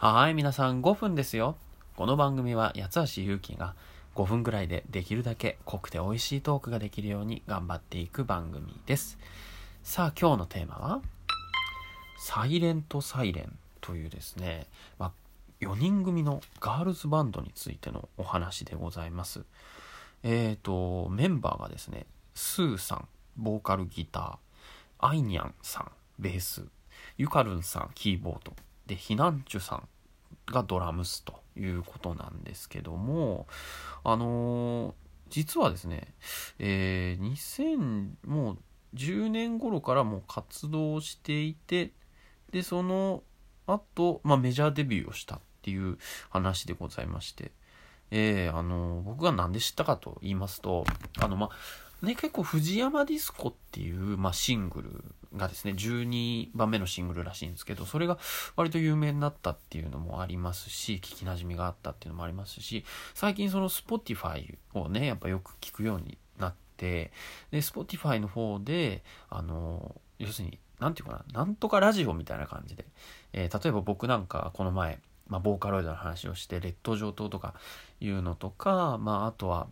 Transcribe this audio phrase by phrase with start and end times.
[0.00, 1.56] はい、皆さん5分ですよ。
[1.96, 3.74] この番組は八橋ゆうきが
[4.14, 9.18] 5分ぐらいでできるだけ濃くて美味しいトークができるように頑張っていく番組です。
[9.82, 11.02] さあ今日のテーマは、
[12.16, 14.68] サイレントサイレンというですね、
[15.00, 15.12] まあ、
[15.62, 19.42] 4人組のガールズバンドについてのお話でございます。
[20.22, 22.06] えーと、メンバーがですね、
[22.36, 25.90] スーさん、ボーカルギター、アイニャンさん、
[26.20, 26.62] ベース、
[27.16, 28.52] ユカルンさん、キーボード、
[28.88, 29.88] で、ヒナンチュさん
[30.46, 33.46] がドラムスということなんですけども、
[34.02, 34.92] あのー
[35.30, 36.14] 実はですね、
[36.58, 38.58] えー、2000、もう
[38.94, 41.92] 10年頃からもう活動していて、
[42.50, 43.22] で、その
[43.66, 45.98] 後、まあ、メジャーデビューをしたっていう
[46.30, 47.52] 話でございまして、
[48.10, 50.84] えー、あのー僕がなんで知ったかと言いますと、
[51.20, 55.04] あの、まあ、ね、結構藤山ディスコっていう、まあ、シングル
[55.36, 58.18] がですね、12番目のシングルらしいんですけど、それが
[58.56, 62.84] 割と有名になったっていうのもありますし、聞き馴染みがあったっていうのもありますし、
[63.14, 67.10] 最近その Spotify をね、やっぱよく聞くようになって、
[67.50, 72.86] で、Spotify の方で、あの、要するに、なんていうかな、なんとかラジオみたいな感じで、
[73.32, 77.54] えー例えば僕なんかこの前、まあ、ボーカロイドの話をして、劣等上等とか
[78.00, 79.68] いうのとか、まあ、あとは、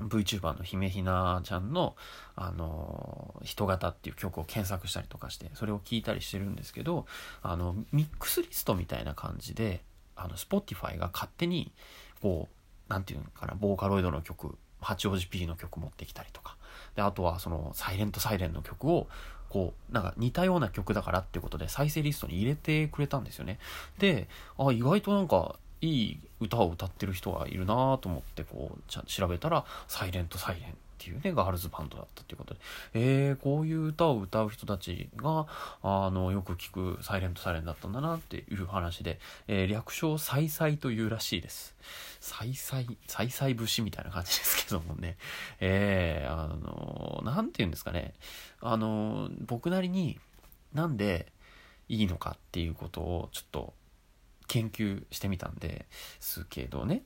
[0.00, 1.96] VTuber の姫ひなちゃんの、
[2.36, 7.06] あの人型っていう曲を検索したりとかして、それを聞いたりしてるんですけど、
[7.42, 9.82] あの、ミックスリストみたいな感じで、
[10.16, 11.72] あの、Spotify が勝手に、
[12.20, 16.56] こう、なんていうのかな、ボーカロイドの曲、八王子 P の曲持ってきたりとか、
[16.94, 19.08] で、あとはその、サイレントサイレンの曲を、
[19.48, 23.58] こう、なんか似たような曲だからっていうことで再生リストに入れてくれたんですよね。
[23.98, 24.28] で、
[24.58, 32.60] あ、意外となんか、いい歌を歌ってる人がいるなと思ってこうちゃ調べたら「サイレントサイレンっていうねガールズバンドだったっていうことで
[32.94, 35.46] えー、こういう歌を歌う人たちが
[35.82, 41.74] あのよく聞くサイレントサイレンだったんだなっていう話で、えー略称「サイサイ」というらしいです。
[42.20, 45.18] サイサイ、サイサイ節みたいな感じですけどもね。
[45.60, 48.14] えー、あの、なんて言うんですかね。
[48.62, 50.18] あの、僕なりに
[50.72, 51.30] なんで
[51.88, 53.74] いいのかっていうことをちょっと
[54.54, 55.86] 研究してみたんで
[56.20, 57.02] すけどね。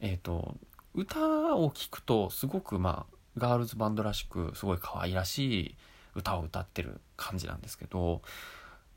[0.00, 0.56] えっ、と、
[0.94, 5.76] 歌を聴くとすごくまあ、ガールズバンドらしくすごい可愛らしい
[6.16, 8.22] 歌を歌ってる感じなんですけど、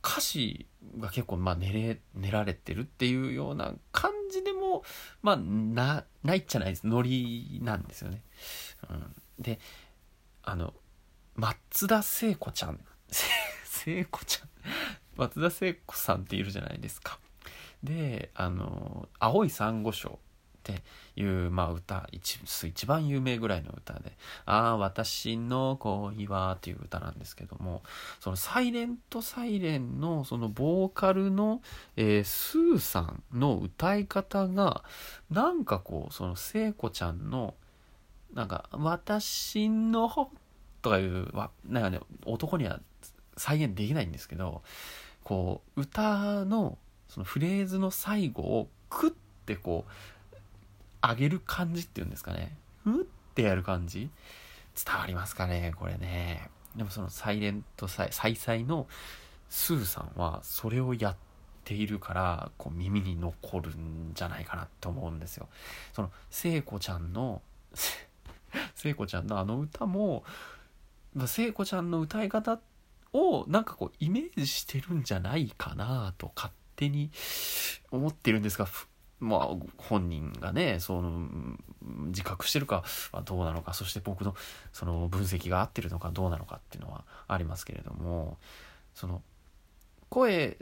[0.03, 0.65] 歌詞
[0.97, 4.83] が結構まあ練れ、練られてるっていうような感じでも、
[5.21, 6.87] まあ、な、ないっちゃないです。
[6.87, 8.23] ノリなんですよね。
[8.89, 9.59] うん、で、
[10.41, 10.73] あの、
[11.35, 12.79] 松田聖子ちゃん、
[13.63, 14.49] 聖子ちゃん、
[15.17, 17.19] 松田聖子さんっているじゃないですか。
[17.85, 20.19] で、あの、青い珊瑚礁っ
[20.63, 20.83] て
[21.15, 27.83] いう、まあ歌、一一番有名ぐらいの歌で、ああ、私の恋はっていう歌なんですけども、
[28.19, 31.61] そのサイレントサイレンのそのボーカルの、
[31.95, 34.83] えースーさんの歌い方が、
[35.29, 37.53] なんかこう、その聖子ちゃんの、
[38.33, 40.09] なんか、私の
[40.81, 41.31] とかいう、
[41.67, 42.79] なんかね、男には
[43.37, 44.63] 再現できないんですけど、
[45.23, 49.13] こう、歌の、そのフレーズの最後をクッ
[49.45, 50.35] てこう
[51.01, 52.55] 上げる感じっていうんですかね。
[52.83, 53.05] ふっ
[53.35, 54.09] てやる感じ。
[54.75, 56.49] 伝わりますかねこれね。
[56.75, 58.87] でもそのサイレントサイサイサイの
[59.49, 61.15] スーさんはそれをやっ
[61.63, 65.47] ているからこう耳に残るんじゃないかなって思うんですよ。
[65.93, 67.41] その聖子ちゃんの
[68.75, 70.23] 聖子ちゃんのあの歌も
[71.13, 72.59] まあ聖子ちゃんの歌い方
[73.13, 77.11] をなんかこうイメージしてるんじゃないかなと勝手に
[77.91, 78.67] 思ってるんですが
[79.19, 81.27] まあ本人がねその
[82.07, 84.35] 自覚してるかはどうなのかそして僕の
[84.73, 88.37] その分析が合ってるのかどうなのかっていうのはありますけれども
[88.93, 89.21] その
[90.09, 90.57] 声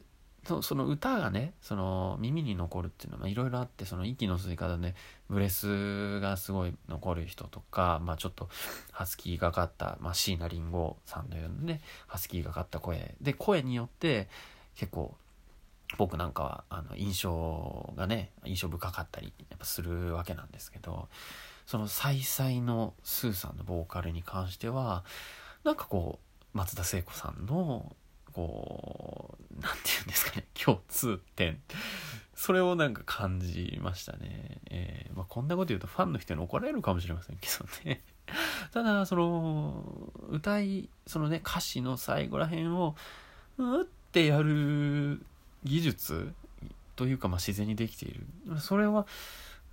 [0.62, 4.94] その歌がねその耳に残るっていうのはいろいろあってその息の吸い方で
[5.30, 8.50] ブレスがすごい残る人とか、まあ、ちょっと
[8.92, 13.16] ハスキーがかった、まあ、椎名林檎さんのようなねハスキーがかった声。
[13.22, 14.28] で声によって
[14.76, 15.16] 結構
[15.98, 21.08] 僕なんかはあの印象がね印象深かったりやっぱするわけなんですけど
[21.66, 25.04] その再々のスーさんのボーカルに関しては
[25.64, 27.96] なんかこう松田聖子さんの
[28.34, 31.62] こうなんて言うんですかね 共通点
[32.36, 38.02] それをなんか感じましたね、えーまあ、こんなこと言うとファンの人に怒られるかもしれませんけどね。
[38.74, 42.96] ただその歌いそのね歌詞の最後らへんを
[43.58, 45.24] うってやる
[45.64, 46.34] 技術
[46.96, 48.26] というかまあ自然にできている。
[48.60, 49.06] それは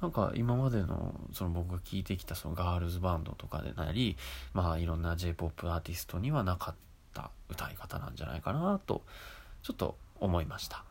[0.01, 4.17] なんか今までのその僕が聞いてきたそのガールズバンドとかでなり
[4.55, 6.75] まあいろんな J-POP アーティストにはなかっ
[7.13, 9.03] た歌い方なんじゃないかなと
[9.63, 10.85] ちょっと思いました。